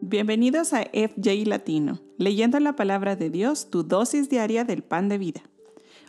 [0.00, 5.16] Bienvenidos a FJ Latino, leyendo la palabra de Dios, tu dosis diaria del pan de
[5.18, 5.42] vida.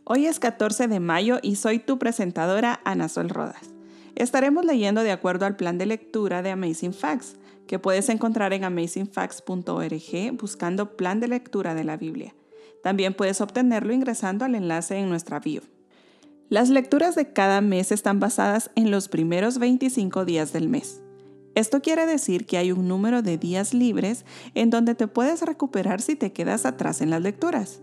[0.03, 3.73] Hoy es 14 de mayo y soy tu presentadora Ana Sol Rodas.
[4.15, 8.63] Estaremos leyendo de acuerdo al plan de lectura de Amazing Facts, que puedes encontrar en
[8.63, 12.35] amazingfacts.org buscando plan de lectura de la Biblia.
[12.83, 15.61] También puedes obtenerlo ingresando al enlace en nuestra bio.
[16.49, 21.01] Las lecturas de cada mes están basadas en los primeros 25 días del mes.
[21.55, 24.25] Esto quiere decir que hay un número de días libres
[24.55, 27.81] en donde te puedes recuperar si te quedas atrás en las lecturas.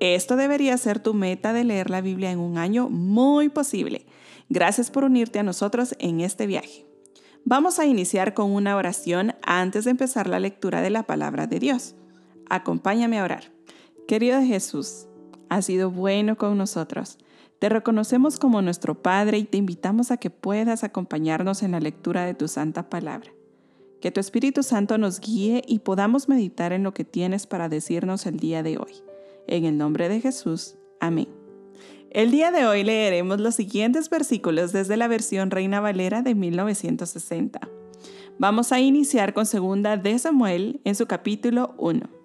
[0.00, 4.06] Esto debería ser tu meta de leer la Biblia en un año muy posible.
[4.48, 6.86] Gracias por unirte a nosotros en este viaje.
[7.44, 11.58] Vamos a iniciar con una oración antes de empezar la lectura de la palabra de
[11.58, 11.94] Dios.
[12.48, 13.52] Acompáñame a orar.
[14.08, 15.06] Querido Jesús,
[15.48, 17.18] has sido bueno con nosotros.
[17.64, 22.26] Te reconocemos como nuestro Padre y te invitamos a que puedas acompañarnos en la lectura
[22.26, 23.32] de tu santa palabra.
[24.02, 28.26] Que tu Espíritu Santo nos guíe y podamos meditar en lo que tienes para decirnos
[28.26, 28.92] el día de hoy.
[29.46, 30.76] En el nombre de Jesús.
[31.00, 31.28] Amén.
[32.10, 37.66] El día de hoy leeremos los siguientes versículos desde la versión Reina Valera de 1960.
[38.38, 42.23] Vamos a iniciar con segunda de Samuel en su capítulo 1.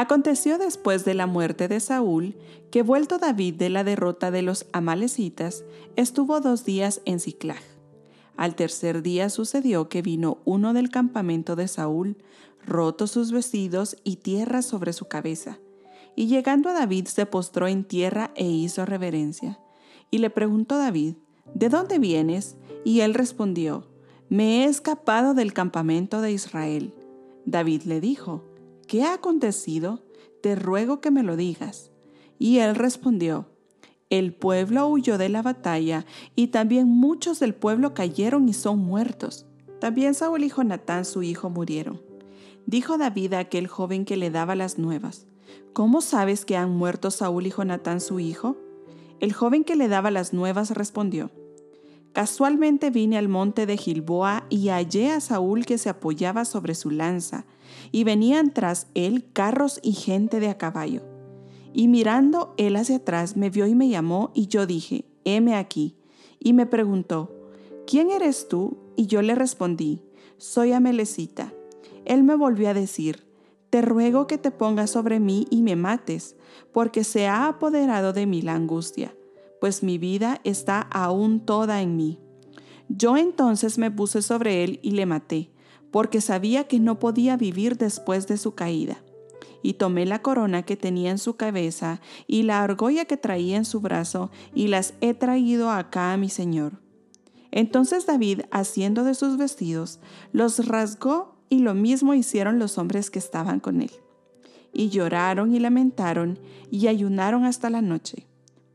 [0.00, 2.36] Aconteció después de la muerte de Saúl
[2.70, 5.64] que vuelto David de la derrota de los amalecitas,
[5.96, 7.60] estuvo dos días en Ciclag.
[8.36, 12.16] Al tercer día sucedió que vino uno del campamento de Saúl,
[12.64, 15.58] roto sus vestidos y tierra sobre su cabeza.
[16.14, 19.58] Y llegando a David se postró en tierra e hizo reverencia.
[20.12, 21.16] Y le preguntó David,
[21.54, 22.56] ¿De dónde vienes?
[22.84, 23.88] Y él respondió,
[24.28, 26.94] Me he escapado del campamento de Israel.
[27.46, 28.44] David le dijo,
[28.88, 30.02] ¿qué ha acontecido?
[30.42, 31.92] Te ruego que me lo digas.
[32.38, 33.46] Y él respondió,
[34.10, 39.46] el pueblo huyó de la batalla y también muchos del pueblo cayeron y son muertos.
[39.80, 42.00] También Saúl y Jonatán su hijo murieron.
[42.66, 45.26] Dijo David a aquel joven que le daba las nuevas,
[45.72, 48.56] ¿cómo sabes que han muerto Saúl y Jonatán su hijo?
[49.20, 51.30] El joven que le daba las nuevas respondió,
[52.18, 56.90] Casualmente vine al monte de Gilboa y hallé a Saúl que se apoyaba sobre su
[56.90, 57.46] lanza,
[57.92, 61.02] y venían tras él carros y gente de a caballo.
[61.72, 65.94] Y mirando él hacia atrás me vio y me llamó, y yo dije, heme aquí.
[66.40, 67.30] Y me preguntó,
[67.86, 68.78] ¿quién eres tú?
[68.96, 70.02] Y yo le respondí,
[70.38, 71.52] soy Amelecita.
[72.04, 73.28] Él me volvió a decir,
[73.70, 76.34] te ruego que te pongas sobre mí y me mates,
[76.72, 79.14] porque se ha apoderado de mí la angustia
[79.60, 82.18] pues mi vida está aún toda en mí.
[82.88, 85.50] Yo entonces me puse sobre él y le maté,
[85.90, 89.02] porque sabía que no podía vivir después de su caída.
[89.62, 93.64] Y tomé la corona que tenía en su cabeza y la argolla que traía en
[93.64, 96.80] su brazo y las he traído acá a mi señor.
[97.50, 99.98] Entonces David, haciendo de sus vestidos,
[100.32, 103.90] los rasgó y lo mismo hicieron los hombres que estaban con él.
[104.72, 106.38] Y lloraron y lamentaron
[106.70, 108.27] y ayunaron hasta la noche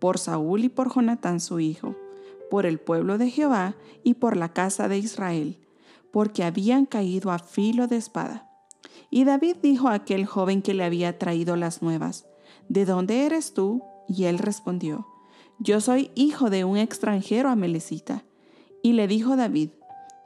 [0.04, 1.96] por Saúl y por Jonatán su hijo,
[2.52, 5.62] por el pueblo de Jehová y por la casa de Israel,
[6.12, 8.50] porque habían caído a filo de espada.
[9.10, 12.26] Y David dijo a aquel joven que le había traído las nuevas,
[12.68, 13.82] ¿De dónde eres tú?
[14.10, 15.08] Y él respondió,
[15.58, 18.26] Yo soy hijo de un extranjero amelecita.
[18.82, 19.70] Y le dijo David,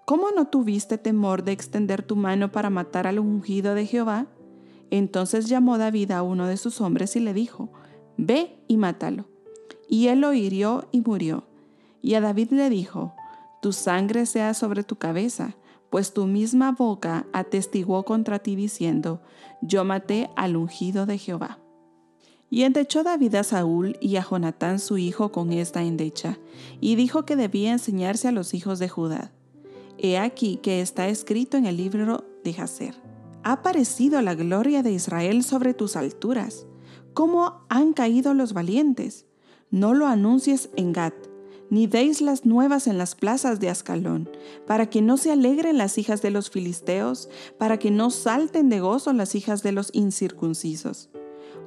[0.05, 4.25] ¿Cómo no tuviste temor de extender tu mano para matar al ungido de Jehová?
[4.89, 7.69] Entonces llamó David a uno de sus hombres y le dijo,
[8.17, 9.36] Ve y mátalo.
[9.87, 11.43] Y él lo hirió y murió.
[12.01, 13.13] Y a David le dijo,
[13.61, 15.55] Tu sangre sea sobre tu cabeza,
[15.89, 19.21] pues tu misma boca atestiguó contra ti diciendo,
[19.61, 21.59] Yo maté al ungido de Jehová.
[22.49, 26.37] Y endechó David a Saúl y a Jonatán su hijo con esta endecha,
[26.79, 29.31] y dijo que debía enseñarse a los hijos de Judá.
[29.97, 32.95] He aquí que está escrito en el libro de Jacer.
[33.43, 36.65] Ha aparecido la gloria de Israel sobre tus alturas.
[37.13, 39.26] ¿Cómo han caído los valientes?
[39.69, 41.13] No lo anuncies en Gat,
[41.69, 44.29] ni deis las nuevas en las plazas de Ascalón,
[44.65, 48.79] para que no se alegren las hijas de los filisteos, para que no salten de
[48.79, 51.09] gozo las hijas de los incircuncisos.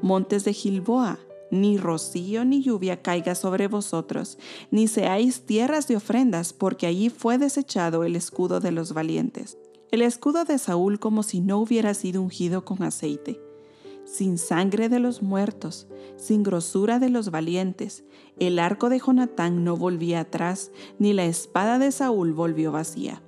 [0.01, 1.19] Montes de Gilboa,
[1.51, 4.39] ni rocío ni lluvia caiga sobre vosotros,
[4.71, 9.59] ni seáis tierras de ofrendas, porque allí fue desechado el escudo de los valientes.
[9.91, 13.50] El escudo de Saúl como si no hubiera sido ungido con aceite
[14.11, 15.87] sin sangre de los muertos,
[16.17, 18.05] sin grosura de los valientes.
[18.39, 23.23] El arco de Jonatán no volvía atrás, ni la espada de Saúl volvió vacía.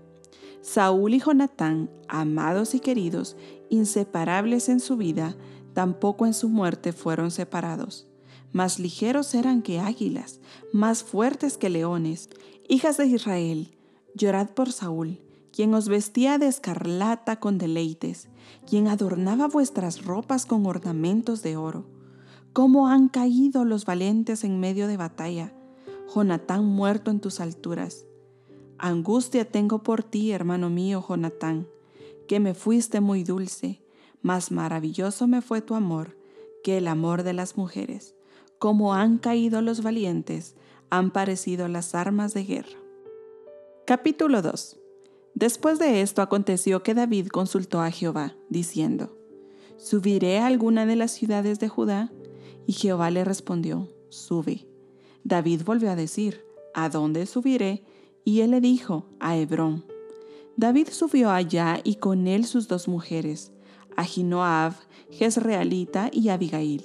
[0.61, 3.37] Saúl y Jonatán, amados y queridos,
[3.69, 5.37] inseparables en su vida,
[5.73, 8.08] tampoco en su muerte fueron separados.
[8.52, 10.40] Más ligeros eran que águilas,
[10.73, 12.29] más fuertes que leones.
[12.69, 13.76] Hijas de Israel,
[14.14, 15.20] llorad por Saúl,
[15.52, 18.28] quien os vestía de escarlata con deleites,
[18.66, 21.84] quien adornaba vuestras ropas con ornamentos de oro.
[22.52, 25.52] ¿Cómo han caído los valientes en medio de batalla?
[26.14, 28.06] Jonatán muerto en tus alturas.
[28.78, 31.69] Angustia tengo por ti, hermano mío, Jonatán,
[32.26, 33.82] que me fuiste muy dulce,
[34.22, 36.16] más maravilloso me fue tu amor
[36.64, 38.14] que el amor de las mujeres.
[38.58, 40.55] Como han caído los valientes,
[40.90, 42.78] han parecido las armas de guerra.
[43.84, 44.81] Capítulo 2
[45.34, 49.17] Después de esto aconteció que David consultó a Jehová, diciendo,
[49.79, 52.12] ¿Subiré a alguna de las ciudades de Judá?
[52.67, 54.67] Y Jehová le respondió, Sube.
[55.25, 56.44] David volvió a decir,
[56.75, 57.82] ¿A dónde subiré?
[58.25, 59.84] Y él le dijo, A Hebrón.
[60.56, 63.52] David subió allá y con él sus dos mujeres,
[63.96, 64.75] Ahinoab,
[65.11, 66.84] Jezreelita y Abigail,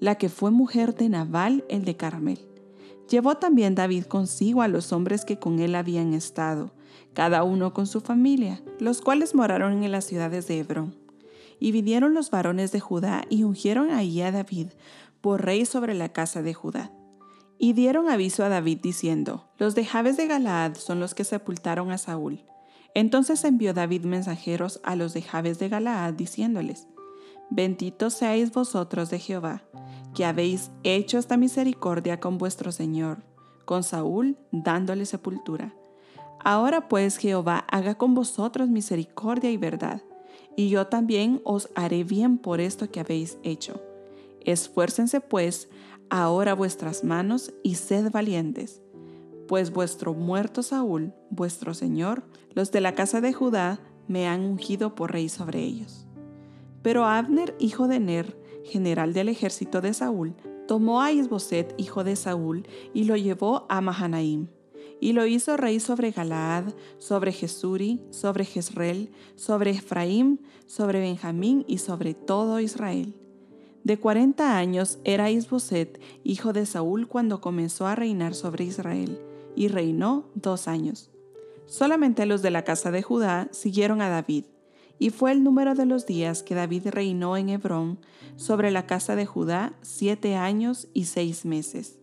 [0.00, 2.40] la que fue mujer de Nabal el de Carmel.
[3.08, 6.72] Llevó también David consigo a los hombres que con él habían estado,
[7.14, 10.94] cada uno con su familia, los cuales moraron en las ciudades de Hebrón.
[11.58, 14.68] Y vinieron los varones de Judá y ungieron ahí a David
[15.20, 16.92] por rey sobre la casa de Judá.
[17.58, 21.90] Y dieron aviso a David diciendo, Los de Jabes de Galaad son los que sepultaron
[21.90, 22.44] a Saúl.
[22.94, 26.86] Entonces envió David mensajeros a los de Jabes de Galaad diciéndoles,
[27.50, 29.64] Benditos seáis vosotros de Jehová,
[30.14, 33.24] que habéis hecho esta misericordia con vuestro Señor,
[33.64, 35.74] con Saúl dándole sepultura
[36.40, 40.02] Ahora pues Jehová haga con vosotros misericordia y verdad,
[40.56, 43.82] y yo también os haré bien por esto que habéis hecho.
[44.40, 45.68] Esfuércense pues
[46.10, 48.82] ahora vuestras manos y sed valientes,
[49.46, 52.22] pues vuestro muerto Saúl, vuestro Señor,
[52.54, 56.06] los de la casa de Judá, me han ungido por rey sobre ellos.
[56.82, 60.34] Pero Abner, hijo de Ner, general del ejército de Saúl,
[60.66, 64.48] tomó a Isboset, hijo de Saúl, y lo llevó a Mahanaim
[65.00, 71.78] y lo hizo rey sobre Galaad, sobre Jesuri, sobre Jezreel, sobre Efraín, sobre Benjamín y
[71.78, 73.14] sobre todo Israel.
[73.84, 79.18] De cuarenta años era Isboset, hijo de Saúl, cuando comenzó a reinar sobre Israel,
[79.56, 81.10] y reinó dos años.
[81.66, 84.44] Solamente los de la casa de Judá siguieron a David,
[84.98, 87.98] y fue el número de los días que David reinó en Hebrón
[88.36, 91.97] sobre la casa de Judá siete años y seis meses.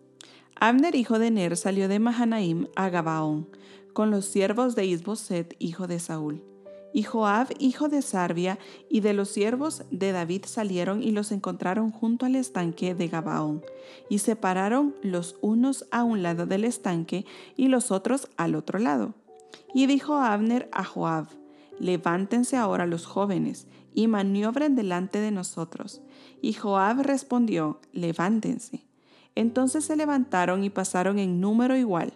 [0.58, 3.48] Abner, hijo de Ner, salió de Mahanaim a Gabaón,
[3.92, 6.44] con los siervos de Isboset, hijo de Saúl.
[6.94, 8.58] Y Joab, hijo de Sarbia,
[8.90, 13.64] y de los siervos de David salieron y los encontraron junto al estanque de Gabaón,
[14.10, 17.26] y se pararon los unos a un lado del estanque
[17.58, 19.14] y los otros al otro lado.
[19.74, 21.28] Y dijo Abner a Joab,
[21.80, 26.02] Levántense ahora los jóvenes y maniobren delante de nosotros.
[26.42, 28.86] Y Joab respondió, Levántense.
[29.36, 32.14] Entonces se levantaron y pasaron en número igual,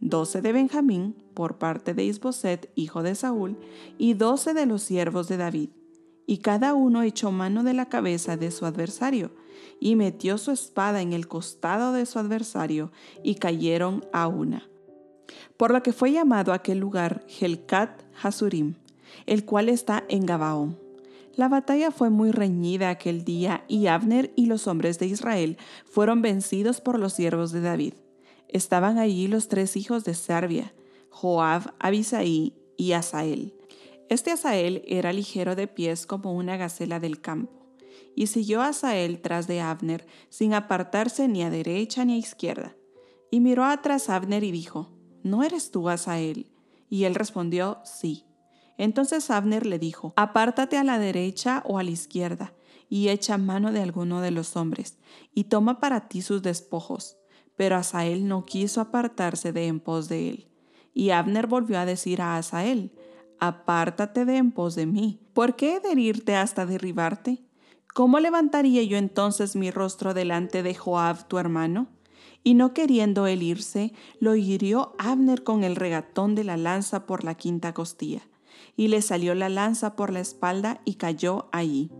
[0.00, 3.58] doce de Benjamín por parte de Isboset, hijo de Saúl,
[3.98, 5.70] y doce de los siervos de David.
[6.26, 9.32] Y cada uno echó mano de la cabeza de su adversario,
[9.80, 12.92] y metió su espada en el costado de su adversario,
[13.22, 14.68] y cayeron a una.
[15.56, 18.74] Por lo que fue llamado aquel lugar Helcat Hasurim,
[19.26, 20.78] el cual está en Gabaón.
[21.40, 25.56] La batalla fue muy reñida aquel día y Abner y los hombres de Israel
[25.86, 27.94] fueron vencidos por los siervos de David.
[28.48, 30.74] Estaban allí los tres hijos de Serbia,
[31.08, 33.54] Joab, Abisaí y Asael.
[34.10, 37.70] Este Asael era ligero de pies como una gacela del campo,
[38.14, 42.76] y siguió Asael tras de Abner sin apartarse ni a derecha ni a izquierda.
[43.30, 44.90] Y miró atrás Abner y dijo,
[45.22, 46.52] ¿No eres tú Asael?
[46.90, 48.26] Y él respondió, sí.
[48.80, 52.54] Entonces Abner le dijo, apártate a la derecha o a la izquierda,
[52.88, 54.96] y echa mano de alguno de los hombres,
[55.34, 57.18] y toma para ti sus despojos.
[57.56, 60.48] Pero Asael no quiso apartarse de en pos de él.
[60.94, 62.94] Y Abner volvió a decir a Asael,
[63.38, 65.20] apártate de en pos de mí.
[65.34, 67.44] ¿Por qué he de herirte hasta derribarte?
[67.92, 71.88] ¿Cómo levantaría yo entonces mi rostro delante de Joab tu hermano?
[72.42, 77.24] Y no queriendo él irse, lo hirió Abner con el regatón de la lanza por
[77.24, 78.22] la quinta costilla
[78.76, 81.90] y le salió la lanza por la espalda y cayó allí.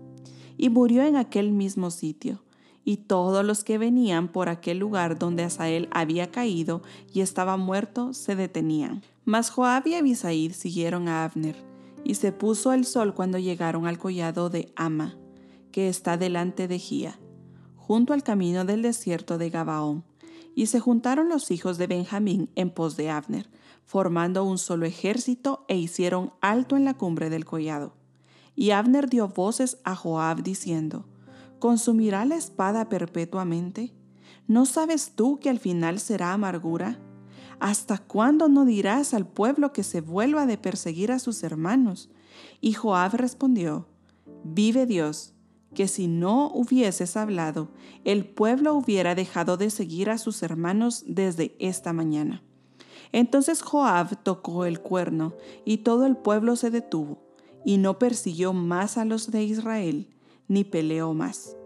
[0.57, 2.43] Y murió en aquel mismo sitio.
[2.85, 8.15] Y todos los que venían por aquel lugar donde Asael había caído y estaba muerto
[8.15, 9.03] se detenían.
[9.25, 11.57] Mas Joab y Abisaid siguieron a Abner,
[12.05, 15.17] y se puso el sol cuando llegaron al collado de Ama,
[15.71, 17.21] que está delante de Gía,
[17.77, 20.05] junto al camino del desierto de Gabaón.
[20.55, 23.49] Y se juntaron los hijos de Benjamín en pos de Abner,
[23.91, 27.97] formando un solo ejército e hicieron alto en la cumbre del collado.
[28.55, 31.09] Y Abner dio voces a Joab diciendo,
[31.59, 33.93] ¿Consumirá la espada perpetuamente?
[34.47, 37.01] ¿No sabes tú que al final será amargura?
[37.59, 42.11] ¿Hasta cuándo no dirás al pueblo que se vuelva de perseguir a sus hermanos?
[42.61, 43.89] Y Joab respondió,
[44.45, 45.35] Vive Dios,
[45.75, 47.73] que si no hubieses hablado,
[48.05, 52.45] el pueblo hubiera dejado de seguir a sus hermanos desde esta mañana.
[53.13, 57.19] Entonces Joab tocó el cuerno, y todo el pueblo se detuvo,
[57.65, 60.09] y no persiguió más a los de Israel,
[60.49, 61.57] ni peleó más.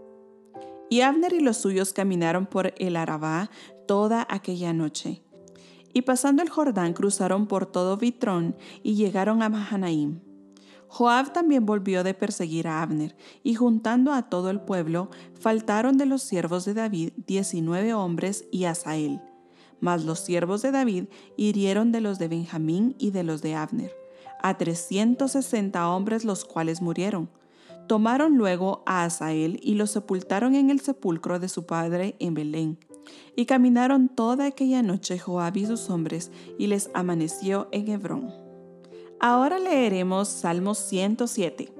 [0.90, 3.50] Y Abner y los suyos caminaron por el Arabá
[3.86, 5.22] toda aquella noche.
[5.92, 10.20] Y pasando el Jordán cruzaron por todo Vitrón y llegaron a Mahanaim.
[10.88, 16.06] Joab también volvió de perseguir a Abner, y juntando a todo el pueblo, faltaron de
[16.06, 19.20] los siervos de David diecinueve hombres y Asael.
[19.80, 21.04] Mas los siervos de David
[21.36, 23.92] hirieron de los de Benjamín y de los de Abner,
[24.42, 27.28] a trescientos sesenta hombres los cuales murieron
[27.86, 32.78] Tomaron luego a Asael y lo sepultaron en el sepulcro de su padre en Belén.
[33.36, 38.32] Y caminaron toda aquella noche Joab y sus hombres, y les amaneció en Hebrón.
[39.20, 41.72] Ahora leeremos Salmos 107.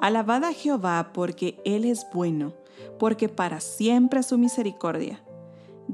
[0.00, 2.54] Alabad a Jehová porque Él es bueno,
[2.98, 5.22] porque para siempre su misericordia.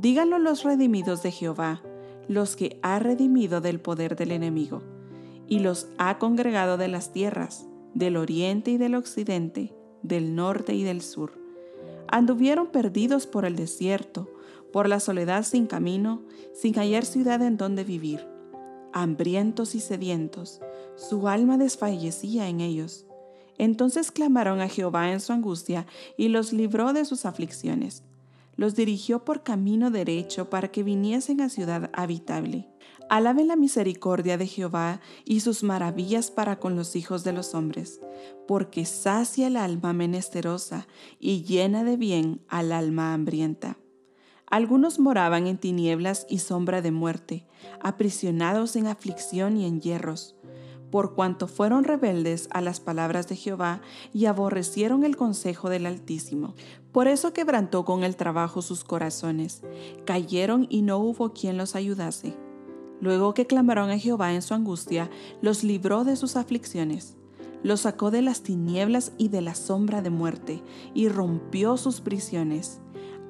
[0.00, 1.82] Díganlo los redimidos de Jehová,
[2.28, 4.80] los que ha redimido del poder del enemigo,
[5.48, 9.74] y los ha congregado de las tierras del oriente y del occidente,
[10.04, 11.32] del norte y del sur.
[12.06, 14.30] Anduvieron perdidos por el desierto,
[14.72, 16.22] por la soledad sin camino,
[16.54, 18.24] sin hallar ciudad en donde vivir.
[18.92, 20.60] Hambrientos y sedientos,
[20.94, 23.04] su alma desfallecía en ellos.
[23.56, 25.86] Entonces clamaron a Jehová en su angustia
[26.16, 28.04] y los libró de sus aflicciones.
[28.58, 32.68] Los dirigió por camino derecho para que viniesen a ciudad habitable.
[33.08, 38.00] Alaben la misericordia de Jehová y sus maravillas para con los hijos de los hombres,
[38.48, 40.88] porque sacia el alma menesterosa
[41.20, 43.78] y llena de bien al alma hambrienta.
[44.50, 47.46] Algunos moraban en tinieblas y sombra de muerte,
[47.80, 50.34] aprisionados en aflicción y en hierros,
[50.90, 53.80] por cuanto fueron rebeldes a las palabras de Jehová
[54.12, 56.54] y aborrecieron el consejo del Altísimo.
[56.92, 59.62] Por eso quebrantó con el trabajo sus corazones,
[60.04, 62.36] cayeron y no hubo quien los ayudase
[63.00, 67.16] Luego que clamaron a Jehová en su angustia, los libró de sus aflicciones,
[67.62, 70.62] los sacó de las tinieblas y de la sombra de muerte,
[70.94, 72.80] y rompió sus prisiones.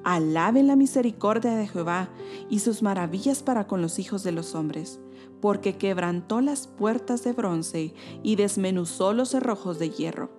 [0.03, 2.09] Alaben la misericordia de Jehová
[2.49, 4.99] y sus maravillas para con los hijos de los hombres,
[5.41, 7.93] porque quebrantó las puertas de bronce
[8.23, 10.29] y desmenuzó los cerrojos de hierro.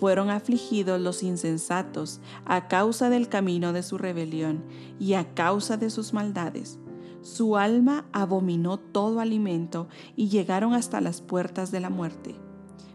[0.00, 4.64] Fueron afligidos los insensatos a causa del camino de su rebelión
[4.98, 6.78] y a causa de sus maldades
[7.22, 12.34] su alma abominó todo alimento y llegaron hasta las puertas de la muerte.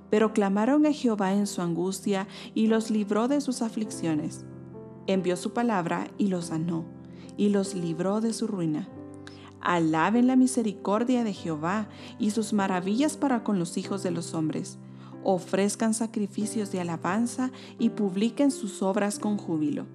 [0.10, 4.46] Pero clamaron a Jehová en su angustia y los libró de sus aflicciones.
[5.08, 6.86] Envió su palabra y los sanó,
[7.36, 8.88] y los libró de su ruina.
[9.63, 11.88] Alaben la misericordia de Jehová
[12.20, 14.77] y sus maravillas para con los hijos de los hombres.
[15.24, 19.86] Ofrezcan sacrificios de alabanza y publiquen sus obras con júbilo.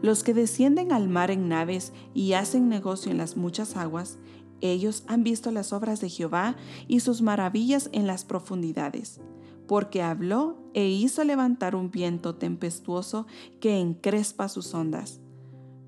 [0.00, 4.18] Los que descienden al mar en naves y hacen negocio en las muchas aguas,
[4.62, 6.56] ellos han visto las obras de Jehová
[6.88, 9.20] y sus maravillas en las profundidades,
[9.66, 13.26] porque habló e hizo levantar un viento tempestuoso
[13.60, 15.20] que encrespa sus ondas.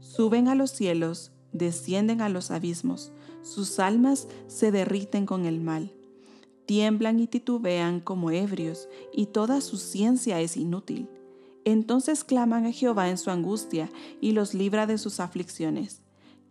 [0.00, 3.12] Suben a los cielos, descienden a los abismos,
[3.42, 5.92] sus almas se derriten con el mal.
[6.66, 11.08] Tiemblan y titubean como ebrios, y toda su ciencia es inútil.
[11.64, 13.90] Entonces claman a Jehová en su angustia
[14.20, 16.02] y los libra de sus aflicciones.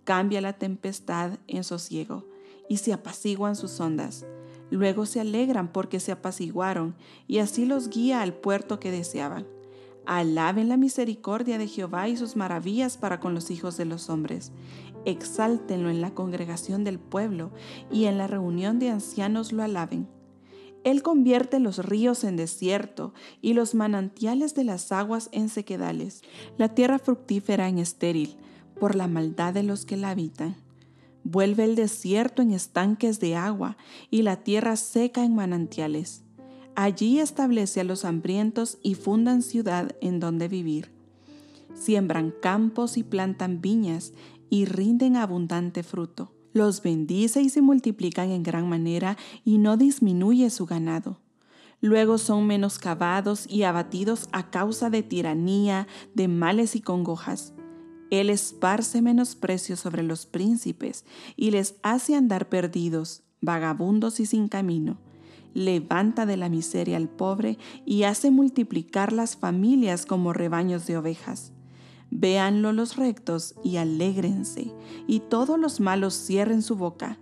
[0.04, 2.26] Cambia la tempestad en sosiego
[2.70, 4.26] y se apaciguan sus ondas.
[4.70, 6.96] Luego se alegran porque se apaciguaron
[7.28, 9.57] y así los guía al puerto que deseaban.
[10.08, 14.54] Alaben la misericordia de Jehová y sus maravillas para con los hijos de los hombres.
[15.04, 17.52] Exáltenlo en la congregación del pueblo
[17.92, 20.08] y en la reunión de ancianos lo alaben.
[20.86, 26.22] Él convierte los ríos en desierto y los manantiales de las aguas en sequedales,
[26.58, 28.38] la tierra fructífera en estéril,
[28.80, 30.56] por la maldad de los que la habitan.
[31.26, 33.76] Vuelve el desierto en estanques de agua
[34.10, 36.24] y la tierra seca en manantiales.
[36.78, 40.94] Allí establece a los hambrientos y fundan ciudad en donde vivir.
[41.74, 44.14] Siembran campos y plantan viñas
[44.50, 50.50] y rinden abundante fruto los bendice y se multiplican en gran manera y no disminuye
[50.50, 51.22] su ganado.
[51.80, 57.54] Luego son menoscabados y abatidos a causa de tiranía, de males y congojas.
[58.10, 61.06] Él esparce menosprecio sobre los príncipes
[61.36, 64.98] y les hace andar perdidos, vagabundos y sin camino.
[65.58, 71.52] Levanta de la miseria al pobre y hace multiplicar las familias como rebaños de ovejas
[72.10, 74.72] Véanlo los rectos y alégrense,
[75.08, 77.20] y todos los malos cierren su boca.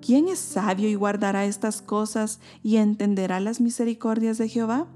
[0.00, 4.86] ¿Quién es sabio y guardará estas cosas y entenderá las misericordias de Jehová?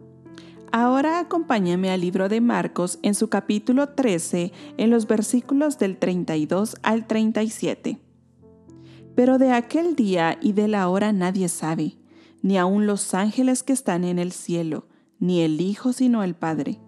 [0.71, 6.77] Ahora acompáñame al libro de Marcos en su capítulo 13, en los versículos del 32
[6.83, 7.99] al 37.
[9.17, 11.97] Pero de aquel día y de la hora nadie sabe,
[12.43, 14.87] ni aun los ángeles que están en el cielo,
[15.19, 16.81] ni el Hijo sino el Padre.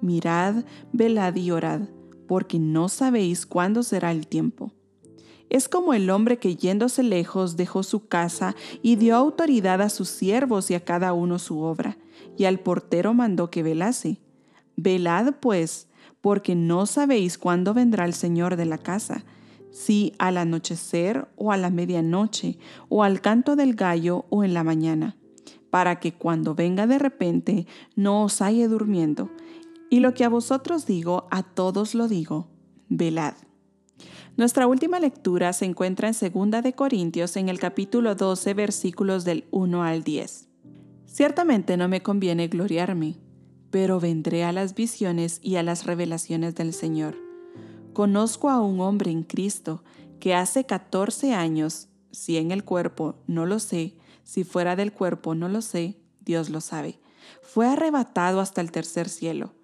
[0.00, 1.82] Mirad, velad y orad,
[2.26, 4.72] porque no sabéis cuándo será el tiempo.
[5.48, 10.08] Es como el hombre que yéndose lejos dejó su casa y dio autoridad a sus
[10.08, 11.98] siervos y a cada uno su obra,
[12.38, 14.18] y al portero mandó que velase.
[14.76, 15.88] Velad pues,
[16.22, 19.24] porque no sabéis cuándo vendrá el Señor de la casa,
[19.72, 24.62] si al anochecer o a la medianoche, o al canto del gallo o en la
[24.62, 25.16] mañana,
[25.70, 29.30] para que cuando venga de repente no os halle durmiendo.
[29.90, 32.48] Y lo que a vosotros digo, a todos lo digo,
[32.88, 33.34] velad.
[34.36, 39.44] Nuestra última lectura se encuentra en 2 de Corintios en el capítulo 12 versículos del
[39.50, 40.48] 1 al 10.
[41.04, 43.18] Ciertamente no me conviene gloriarme,
[43.70, 47.31] pero vendré a las visiones y a las revelaciones del Señor.
[47.92, 49.82] Conozco a un hombre en Cristo
[50.18, 55.34] que hace 14 años, si en el cuerpo no lo sé, si fuera del cuerpo
[55.34, 57.00] no lo sé, Dios lo sabe,
[57.42, 59.54] fue arrebatado hasta el tercer cielo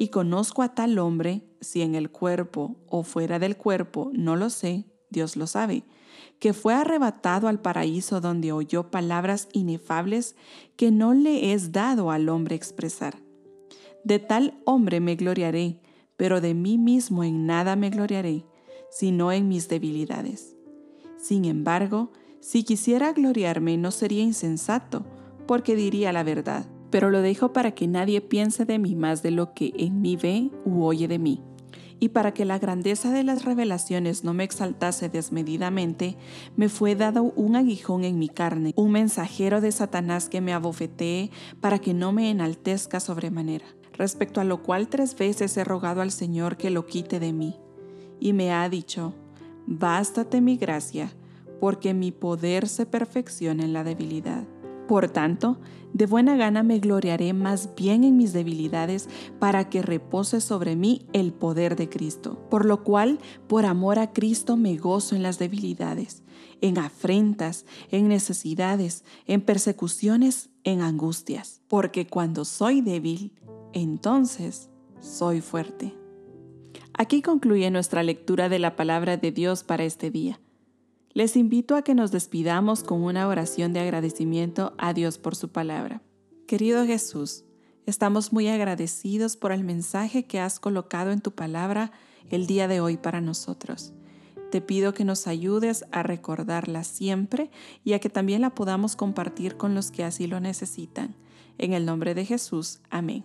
[0.00, 4.48] y conozco a tal hombre, si en el cuerpo o fuera del cuerpo, no lo
[4.48, 5.82] sé, Dios lo sabe,
[6.38, 10.36] que fue arrebatado al paraíso donde oyó palabras inefables
[10.76, 13.18] que no le es dado al hombre expresar.
[14.04, 15.80] De tal hombre me gloriaré,
[16.18, 18.44] pero de mí mismo en nada me gloriaré,
[18.90, 20.54] sino en mis debilidades.
[21.16, 25.06] Sin embargo, si quisiera gloriarme no sería insensato,
[25.46, 29.30] porque diría la verdad pero lo dejo para que nadie piense de mí más de
[29.30, 31.42] lo que en mí ve u oye de mí.
[32.00, 36.16] Y para que la grandeza de las revelaciones no me exaltase desmedidamente,
[36.54, 41.32] me fue dado un aguijón en mi carne, un mensajero de Satanás que me abofetee
[41.60, 43.66] para que no me enaltezca sobremanera.
[43.98, 47.56] Respecto a lo cual tres veces he rogado al Señor que lo quite de mí.
[48.20, 49.12] Y me ha dicho,
[49.66, 51.12] bástate mi gracia,
[51.60, 54.44] porque mi poder se perfecciona en la debilidad.
[54.86, 55.58] Por tanto,
[55.92, 59.08] de buena gana me gloriaré más bien en mis debilidades
[59.38, 62.38] para que repose sobre mí el poder de Cristo.
[62.48, 66.22] Por lo cual, por amor a Cristo me gozo en las debilidades,
[66.60, 71.60] en afrentas, en necesidades, en persecuciones, en angustias.
[71.68, 73.32] Porque cuando soy débil,
[73.72, 75.94] entonces soy fuerte.
[76.94, 80.40] Aquí concluye nuestra lectura de la palabra de Dios para este día.
[81.12, 85.50] Les invito a que nos despidamos con una oración de agradecimiento a Dios por su
[85.50, 86.02] palabra.
[86.46, 87.44] Querido Jesús,
[87.86, 91.92] estamos muy agradecidos por el mensaje que has colocado en tu palabra
[92.30, 93.92] el día de hoy para nosotros.
[94.50, 97.50] Te pido que nos ayudes a recordarla siempre
[97.84, 101.14] y a que también la podamos compartir con los que así lo necesitan.
[101.58, 103.24] En el nombre de Jesús, amén.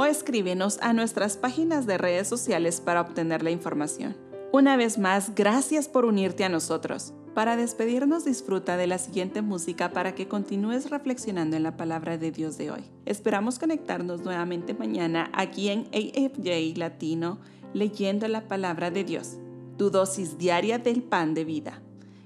[0.00, 4.16] o escríbenos a nuestras páginas de redes sociales para obtener la información.
[4.50, 7.12] Una vez más, gracias por unirte a nosotros.
[7.34, 12.30] Para despedirnos disfruta de la siguiente música para que continúes reflexionando en la palabra de
[12.30, 12.80] Dios de hoy.
[13.04, 17.38] Esperamos conectarnos nuevamente mañana aquí en AFJ Latino
[17.74, 19.36] leyendo la palabra de Dios,
[19.76, 21.82] tu dosis diaria del pan de vida.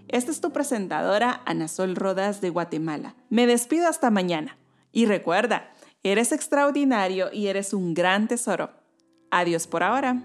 [0.06, 3.16] Esta es tu presentadora Ana Sol Rodas de Guatemala.
[3.30, 4.58] Me despido hasta mañana.
[4.92, 5.72] Y recuerda,
[6.06, 8.70] Eres extraordinario y eres un gran tesoro.
[9.30, 10.22] Adiós por ahora.